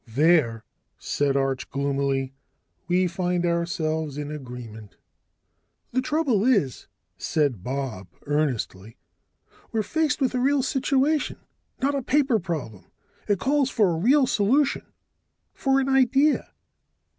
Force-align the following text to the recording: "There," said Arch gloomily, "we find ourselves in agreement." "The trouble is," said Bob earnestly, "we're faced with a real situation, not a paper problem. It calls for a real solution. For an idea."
"There," 0.07 0.63
said 0.97 1.37
Arch 1.37 1.69
gloomily, 1.69 2.33
"we 2.87 3.05
find 3.05 3.45
ourselves 3.45 4.17
in 4.17 4.31
agreement." 4.31 4.95
"The 5.91 6.01
trouble 6.01 6.43
is," 6.43 6.87
said 7.19 7.63
Bob 7.63 8.07
earnestly, 8.25 8.97
"we're 9.71 9.83
faced 9.83 10.19
with 10.19 10.33
a 10.33 10.39
real 10.39 10.63
situation, 10.63 11.37
not 11.83 11.93
a 11.93 12.01
paper 12.01 12.39
problem. 12.39 12.85
It 13.27 13.37
calls 13.39 13.69
for 13.69 13.89
a 13.91 13.99
real 13.99 14.25
solution. 14.25 14.87
For 15.53 15.79
an 15.79 15.87
idea." 15.87 16.49